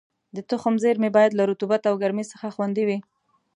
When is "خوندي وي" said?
2.55-2.97